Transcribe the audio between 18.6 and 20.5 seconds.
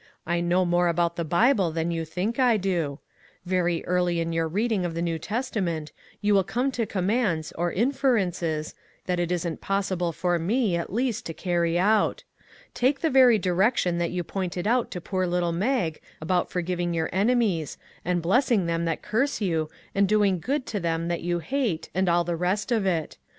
them that curse you, and doing